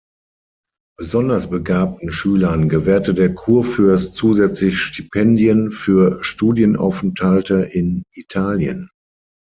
Besonders 0.97 1.51
begabten 1.51 2.09
Schülern 2.11 2.69
gewährte 2.69 3.13
der 3.13 3.35
Kurfürst 3.35 4.15
zusätzlich 4.15 4.79
Stipendien 4.79 5.69
für 5.69 6.23
Studienaufenthalte 6.23 7.61
in 7.71 8.01
Italien. 8.15 8.89